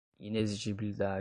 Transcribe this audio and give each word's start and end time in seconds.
inexigibilidade 0.19 1.19